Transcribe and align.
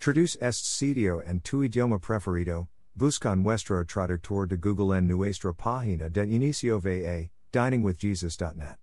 Traduce 0.00 0.36
este 0.40 0.64
sitio 0.64 1.20
en 1.26 1.40
tu 1.40 1.62
idioma 1.62 2.00
preferido. 2.00 2.68
Busca 2.96 3.36
nuestro 3.36 3.84
traductor 3.84 4.46
de 4.46 4.56
Google 4.56 4.92
en 4.92 5.08
nuestra 5.08 5.52
página 5.52 6.08
de 6.08 6.24
inicio 6.24 6.80
va, 6.80 7.28
diningwithjesus.net. 7.52 8.76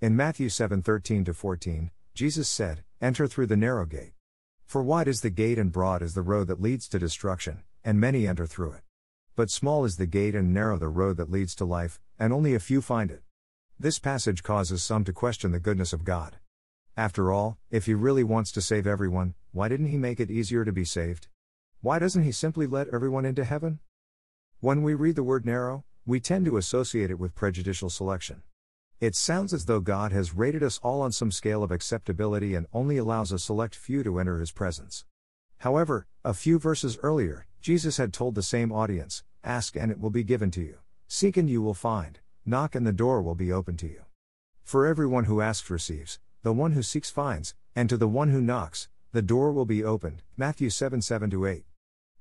In 0.00 0.16
Matthew 0.16 0.48
7:13 0.48 1.32
14, 1.32 1.90
Jesus 2.14 2.48
said, 2.48 2.82
"Enter 3.00 3.28
through 3.28 3.46
the 3.46 3.56
narrow 3.56 3.86
gate. 3.86 4.14
For 4.66 4.82
wide 4.82 5.06
is 5.06 5.20
the 5.20 5.30
gate 5.30 5.58
and 5.58 5.70
broad 5.70 6.02
is 6.02 6.14
the 6.14 6.22
road 6.22 6.48
that 6.48 6.60
leads 6.60 6.88
to 6.88 6.98
destruction, 6.98 7.62
and 7.84 8.00
many 8.00 8.26
enter 8.26 8.46
through 8.46 8.72
it. 8.72 8.82
But 9.36 9.48
small 9.48 9.84
is 9.84 9.96
the 9.96 10.06
gate 10.06 10.34
and 10.34 10.52
narrow 10.52 10.76
the 10.76 10.88
road 10.88 11.18
that 11.18 11.30
leads 11.30 11.54
to 11.56 11.64
life, 11.64 12.00
and 12.18 12.32
only 12.32 12.54
a 12.54 12.60
few 12.60 12.82
find 12.82 13.12
it." 13.12 13.22
This 13.78 14.00
passage 14.00 14.42
causes 14.42 14.82
some 14.82 15.04
to 15.04 15.12
question 15.12 15.52
the 15.52 15.60
goodness 15.60 15.92
of 15.92 16.02
God. 16.02 16.38
After 16.96 17.30
all, 17.30 17.58
if 17.70 17.86
he 17.86 17.94
really 17.94 18.24
wants 18.24 18.50
to 18.52 18.60
save 18.60 18.88
everyone, 18.88 19.34
why 19.52 19.68
didn't 19.68 19.88
he 19.88 19.98
make 19.98 20.18
it 20.18 20.30
easier 20.30 20.64
to 20.64 20.72
be 20.72 20.84
saved? 20.84 21.28
Why 21.82 21.98
doesn't 21.98 22.22
he 22.22 22.32
simply 22.32 22.66
let 22.66 22.88
everyone 22.88 23.24
into 23.24 23.44
heaven? 23.44 23.80
When 24.60 24.82
we 24.82 24.94
read 24.94 25.16
the 25.16 25.22
word 25.22 25.44
narrow, 25.44 25.84
we 26.06 26.20
tend 26.20 26.46
to 26.46 26.56
associate 26.56 27.10
it 27.10 27.18
with 27.18 27.34
prejudicial 27.34 27.90
selection. 27.90 28.42
It 28.98 29.14
sounds 29.14 29.52
as 29.52 29.66
though 29.66 29.80
God 29.80 30.12
has 30.12 30.34
rated 30.34 30.62
us 30.62 30.78
all 30.82 31.02
on 31.02 31.12
some 31.12 31.30
scale 31.30 31.62
of 31.62 31.70
acceptability 31.70 32.54
and 32.54 32.66
only 32.72 32.96
allows 32.96 33.30
a 33.30 33.38
select 33.38 33.74
few 33.74 34.02
to 34.04 34.18
enter 34.18 34.38
his 34.38 34.52
presence. 34.52 35.04
However, 35.58 36.06
a 36.24 36.34
few 36.34 36.58
verses 36.58 36.98
earlier, 37.02 37.46
Jesus 37.60 37.96
had 37.96 38.12
told 38.12 38.34
the 38.34 38.42
same 38.42 38.72
audience 38.72 39.22
Ask 39.44 39.76
and 39.76 39.90
it 39.90 40.00
will 40.00 40.10
be 40.10 40.24
given 40.24 40.50
to 40.52 40.60
you, 40.60 40.78
seek 41.08 41.36
and 41.36 41.50
you 41.50 41.60
will 41.60 41.74
find, 41.74 42.20
knock 42.46 42.74
and 42.74 42.86
the 42.86 42.92
door 42.92 43.20
will 43.20 43.34
be 43.34 43.52
open 43.52 43.76
to 43.78 43.86
you. 43.86 44.02
For 44.62 44.86
everyone 44.86 45.24
who 45.24 45.40
asks 45.40 45.68
receives, 45.68 46.20
the 46.42 46.52
one 46.52 46.72
who 46.72 46.82
seeks 46.82 47.10
finds, 47.10 47.54
and 47.74 47.88
to 47.88 47.96
the 47.96 48.08
one 48.08 48.30
who 48.30 48.40
knocks, 48.40 48.88
the 49.12 49.20
door 49.20 49.52
will 49.52 49.66
be 49.66 49.84
opened. 49.84 50.22
Matthew 50.38 50.70
7 50.70 51.02
7 51.02 51.46
8. 51.46 51.64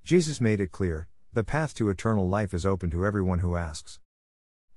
Jesus 0.03 0.41
made 0.41 0.59
it 0.59 0.73
clear 0.73 1.07
the 1.31 1.43
path 1.43 1.73
to 1.75 1.89
eternal 1.89 2.27
life 2.27 2.53
is 2.53 2.65
open 2.65 2.91
to 2.91 3.05
everyone 3.05 3.39
who 3.39 3.55
asks. 3.55 3.99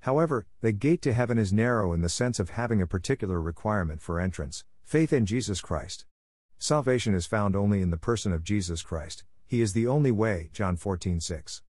However, 0.01 0.47
the 0.61 0.71
gate 0.71 1.03
to 1.03 1.13
heaven 1.13 1.39
is 1.39 1.53
narrow 1.53 1.93
in 1.93 2.03
the 2.03 2.09
sense 2.09 2.39
of 2.39 2.51
having 2.51 2.81
a 2.81 2.87
particular 2.87 3.41
requirement 3.41 4.01
for 4.01 4.21
entrance 4.21 4.63
faith 4.85 5.13
in 5.13 5.27
Jesus 5.27 5.61
Christ. 5.61 6.07
Salvation 6.57 7.15
is 7.17 7.27
found 7.27 7.57
only 7.57 7.83
in 7.83 7.91
the 7.91 7.97
person 7.97 8.33
of 8.33 8.45
Jesus 8.45 8.83
Christ, 8.83 9.25
He 9.49 9.61
is 9.61 9.73
the 9.73 9.89
only 9.89 10.13
way. 10.13 10.51
John 10.53 10.77
14 10.77 11.19
6. 11.19 11.63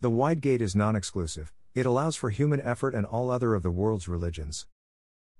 The 0.00 0.10
wide 0.10 0.40
gate 0.40 0.62
is 0.62 0.76
non 0.76 0.94
exclusive, 0.94 1.52
it 1.74 1.86
allows 1.86 2.14
for 2.14 2.30
human 2.30 2.60
effort 2.60 2.94
and 2.94 3.04
all 3.04 3.32
other 3.32 3.56
of 3.56 3.64
the 3.64 3.72
world's 3.72 4.06
religions. 4.06 4.68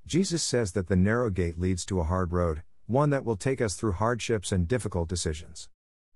Jesus 0.04 0.42
says 0.42 0.72
that 0.72 0.88
the 0.88 0.96
narrow 0.96 1.30
gate 1.30 1.60
leads 1.60 1.84
to 1.84 2.00
a 2.00 2.04
hard 2.04 2.32
road, 2.32 2.64
one 2.88 3.10
that 3.10 3.22
will 3.22 3.36
take 3.36 3.60
us 3.60 3.74
through 3.74 3.92
hardships 3.92 4.50
and 4.50 4.66
difficult 4.66 5.10
decisions. 5.10 5.68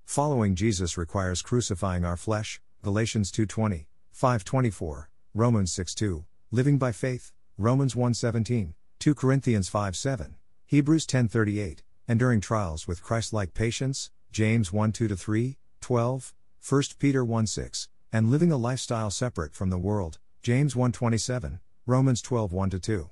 Following 0.06 0.55
Jesus 0.55 0.97
requires 0.97 1.42
crucifying 1.42 2.03
our 2.03 2.17
flesh, 2.17 2.62
Galatians 2.83 3.31
2:20, 3.31 3.89
5:24, 4.11 5.11
Romans 5.34 5.70
6:2, 5.70 6.25
living 6.51 6.79
by 6.79 6.91
faith, 6.91 7.31
Romans 7.59 7.95
1:17, 7.95 8.73
2 8.98 9.14
Corinthians 9.14 9.69
5:7, 9.69 10.36
Hebrews 10.64 11.05
10:38, 11.05 11.83
enduring 12.08 12.41
trials 12.41 12.89
with 12.89 13.02
Christ-like 13.02 13.52
patience, 13.52 14.11
James 14.30 14.70
1:2-3, 14.70 15.58
12, 15.83 16.35
1 16.58 16.98
Peter 16.98 17.23
1:6, 17.23 17.89
and 18.11 18.30
living 18.30 18.51
a 18.51 18.57
lifestyle 18.57 19.11
separate 19.11 19.55
from 19.55 19.68
the 19.68 19.79
world, 19.79 20.18
James 20.42 20.74
1:27, 20.74 21.61
Romans 21.85 22.23
12:1-2. 22.23 23.11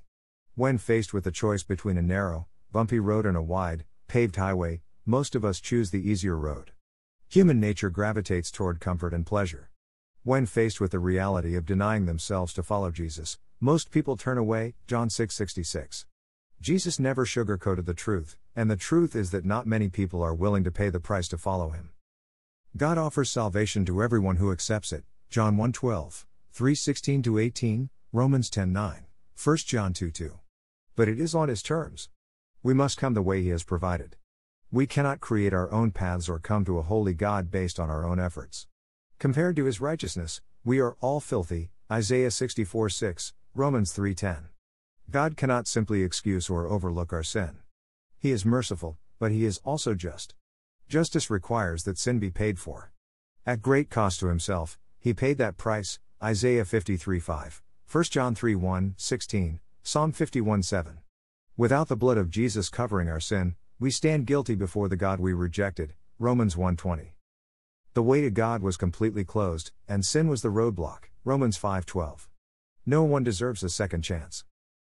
When 0.54 0.78
faced 0.78 1.12
with 1.12 1.24
the 1.24 1.30
choice 1.30 1.62
between 1.62 1.98
a 1.98 2.02
narrow, 2.02 2.48
bumpy 2.72 2.98
road 2.98 3.26
and 3.26 3.36
a 3.36 3.42
wide, 3.42 3.84
paved 4.08 4.36
highway, 4.36 4.82
most 5.04 5.34
of 5.34 5.44
us 5.44 5.60
choose 5.60 5.91
the 5.91 6.08
easier 6.08 6.36
road. 6.36 6.72
Human 7.28 7.60
nature 7.60 7.91
gravitates 7.91 8.50
toward 8.50 8.81
comfort 8.81 9.12
and 9.12 9.26
pleasure. 9.26 9.70
When 10.22 10.47
faced 10.47 10.80
with 10.80 10.91
the 10.91 10.98
reality 10.98 11.56
of 11.56 11.64
denying 11.64 12.06
themselves 12.06 12.53
to 12.54 12.62
follow 12.62 12.91
Jesus, 12.91 13.38
most 13.60 13.91
people 13.91 14.16
turn 14.16 14.38
away. 14.38 14.75
John 14.86 15.09
6:66. 15.09 16.06
Jesus 16.60 16.98
never 16.98 17.25
sugarcoated 17.25 17.86
the 17.86 17.94
truth, 17.94 18.36
and 18.54 18.70
the 18.70 18.76
truth 18.76 19.16
is 19.16 19.30
that 19.30 19.44
not 19.44 19.66
many 19.66 19.88
people 19.88 20.22
are 20.22 20.34
willing 20.34 20.64
to 20.64 20.70
pay 20.70 20.91
the 20.91 21.00
price 21.00 21.28
to 21.28 21.38
follow 21.38 21.70
him. 21.70 21.91
God 22.76 22.98
offers 22.98 23.30
salvation 23.30 23.84
to 23.86 24.03
everyone 24.03 24.36
who 24.36 24.53
accepts 24.53 24.92
it. 24.92 25.04
John 25.28 25.56
1:12, 25.56 26.26
3:16 26.53 27.38
18, 27.38 27.91
Romans 28.12 28.50
10:9, 28.50 29.06
1 29.34 29.66
John 29.66 29.92
2:2. 29.92 30.38
But 30.97 31.09
it 31.09 31.19
is 31.19 31.34
on 31.34 31.48
his 31.48 31.62
terms. 31.62 32.10
We 32.62 32.75
must 32.75 32.98
come 32.98 33.15
the 33.15 33.22
way 33.22 33.41
he 33.41 33.48
has 33.48 33.65
provided. 33.65 34.16
We 34.71 34.87
cannot 34.87 35.21
create 35.21 35.54
our 35.54 35.72
own 35.72 35.93
paths 35.93 36.28
or 36.28 36.38
come 36.38 36.66
to 36.66 36.76
a 36.76 36.82
holy 36.82 37.15
God 37.15 37.50
based 37.50 37.81
on 37.81 37.88
our 37.88 38.04
own 38.04 38.21
efforts. 38.21 38.66
Compared 39.19 39.56
to 39.56 39.65
his 39.65 39.81
righteousness, 39.81 40.43
we 40.62 40.78
are 40.78 40.94
all 41.00 41.21
filthy, 41.21 41.71
Isaiah 41.91 42.31
64 42.31 42.91
6, 42.91 43.32
Romans 43.54 43.94
3:10. 43.94 44.48
God 45.10 45.38
cannot 45.38 45.69
simply 45.69 46.03
excuse 46.03 46.50
or 46.50 46.66
overlook 46.66 47.15
our 47.15 47.22
sin. 47.22 47.60
He 48.19 48.31
is 48.31 48.44
merciful, 48.44 48.98
but 49.19 49.32
he 49.32 49.47
is 49.47 49.59
also 49.65 49.94
just. 49.94 50.34
Justice 50.87 51.31
requires 51.31 51.84
that 51.84 51.97
sin 51.97 52.19
be 52.19 52.31
paid 52.31 52.59
for. 52.59 52.92
At 53.47 53.62
great 53.62 53.88
cost 53.88 54.21
to 54.21 54.27
himself, 54.27 54.78
he 54.98 55.15
paid 55.15 55.38
that 55.38 55.56
price, 55.56 55.98
Isaiah 56.22 56.66
53 56.66 57.21
5, 57.21 57.62
1 57.91 58.04
John 58.04 58.34
3 58.34 58.54
1, 58.54 58.94
16, 58.98 59.60
Psalm 59.82 60.12
51 60.12 60.62
7. 60.62 60.98
Without 61.60 61.88
the 61.88 61.94
blood 61.94 62.16
of 62.16 62.31
Jesus 62.31 62.71
covering 62.71 63.10
our 63.10 63.21
sin, 63.21 63.54
we 63.78 63.91
stand 63.91 64.26
guilty 64.26 64.54
before 64.54 64.88
the 64.88 64.97
God 64.97 65.21
we 65.21 65.34
rejected. 65.34 65.93
Romans 66.19 66.56
1:20. 66.56 67.16
The 67.93 68.03
way 68.03 68.22
to 68.22 68.31
God 68.31 68.62
was 68.62 68.78
completely 68.78 69.26
closed, 69.26 69.71
and 69.87 70.03
sin 70.03 70.28
was 70.28 70.41
the 70.41 70.48
roadblock. 70.48 71.10
Romans 71.22 71.59
5:12. 71.59 72.31
No 72.87 73.03
one 73.03 73.22
deserves 73.25 73.62
a 73.62 73.69
second 73.69 74.00
chance. 74.00 74.47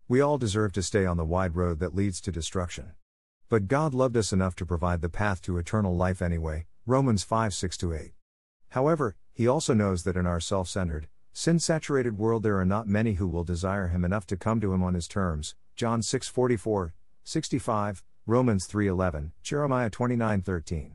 We 0.06 0.20
all 0.20 0.38
deserve 0.38 0.72
to 0.74 0.82
stay 0.84 1.06
on 1.06 1.16
the 1.16 1.24
wide 1.24 1.56
road 1.56 1.80
that 1.80 1.96
leads 1.96 2.20
to 2.20 2.30
destruction. 2.30 2.92
But 3.48 3.66
God 3.66 3.92
loved 3.92 4.16
us 4.16 4.32
enough 4.32 4.54
to 4.54 4.64
provide 4.64 5.00
the 5.00 5.08
path 5.08 5.42
to 5.42 5.58
eternal 5.58 5.96
life 5.96 6.22
anyway. 6.22 6.68
Romans 6.86 7.24
5 7.24 7.52
6 7.52 7.82
8. 7.82 8.12
However, 8.68 9.16
He 9.32 9.48
also 9.48 9.74
knows 9.74 10.04
that 10.04 10.16
in 10.16 10.24
our 10.24 10.38
self 10.38 10.68
centered, 10.68 11.08
sin 11.32 11.58
saturated 11.58 12.18
world 12.18 12.42
there 12.42 12.58
are 12.58 12.64
not 12.64 12.88
many 12.88 13.14
who 13.14 13.28
will 13.28 13.44
desire 13.44 13.88
Him 13.88 14.04
enough 14.04 14.26
to 14.26 14.36
come 14.36 14.60
to 14.60 14.72
Him 14.72 14.82
on 14.82 14.94
His 14.94 15.08
terms. 15.08 15.54
John 15.76 16.02
6 16.02 16.28
44, 16.28 16.94
65, 17.24 18.02
Romans 18.26 18.66
3:11, 18.66 19.32
Jeremiah 19.42 19.90
29:13. 19.90 20.92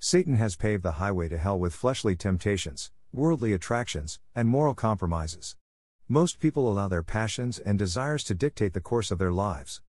Satan 0.00 0.36
has 0.36 0.56
paved 0.56 0.82
the 0.82 0.92
highway 0.92 1.28
to 1.28 1.38
hell 1.38 1.58
with 1.58 1.74
fleshly 1.74 2.14
temptations, 2.14 2.90
worldly 3.12 3.52
attractions, 3.52 4.20
and 4.34 4.48
moral 4.48 4.74
compromises. 4.74 5.56
Most 6.08 6.38
people 6.38 6.70
allow 6.70 6.88
their 6.88 7.02
passions 7.02 7.58
and 7.58 7.78
desires 7.78 8.24
to 8.24 8.34
dictate 8.34 8.74
the 8.74 8.80
course 8.80 9.10
of 9.10 9.18
their 9.18 9.32
lives. 9.32 9.82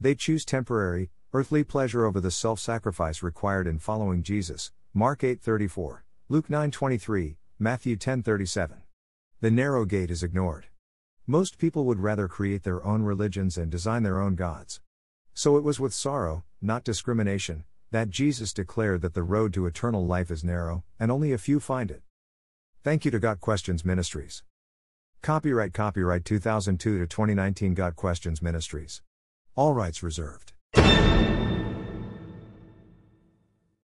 They 0.00 0.14
choose 0.14 0.44
temporary, 0.44 1.10
earthly 1.32 1.64
pleasure 1.64 2.04
over 2.04 2.20
the 2.20 2.30
self-sacrifice 2.30 3.22
required 3.22 3.66
in 3.66 3.78
following 3.78 4.22
Jesus. 4.22 4.72
Mark 4.92 5.22
8:34, 5.22 6.04
Luke 6.28 6.48
9:23, 6.48 7.36
Matthew 7.58 7.96
10:37. 7.96 8.81
The 9.42 9.50
narrow 9.50 9.84
gate 9.84 10.12
is 10.12 10.22
ignored. 10.22 10.66
Most 11.26 11.58
people 11.58 11.84
would 11.86 11.98
rather 11.98 12.28
create 12.28 12.62
their 12.62 12.80
own 12.86 13.02
religions 13.02 13.58
and 13.58 13.72
design 13.72 14.04
their 14.04 14.20
own 14.20 14.36
gods. 14.36 14.80
So 15.34 15.56
it 15.56 15.64
was 15.64 15.80
with 15.80 15.92
sorrow, 15.92 16.44
not 16.60 16.84
discrimination, 16.84 17.64
that 17.90 18.08
Jesus 18.08 18.52
declared 18.52 19.02
that 19.02 19.14
the 19.14 19.24
road 19.24 19.52
to 19.54 19.66
eternal 19.66 20.06
life 20.06 20.30
is 20.30 20.44
narrow, 20.44 20.84
and 21.00 21.10
only 21.10 21.32
a 21.32 21.38
few 21.38 21.58
find 21.58 21.90
it. 21.90 22.02
Thank 22.84 23.04
you 23.04 23.10
to 23.10 23.18
Got 23.18 23.40
Questions 23.40 23.84
Ministries. 23.84 24.44
Copyright 25.22 25.74
Copyright 25.74 26.24
2002 26.24 27.00
to 27.00 27.06
2019 27.08 27.74
Got 27.74 27.96
Questions 27.96 28.42
Ministries. 28.42 29.02
All 29.56 29.74
rights 29.74 30.04
reserved. 30.04 30.52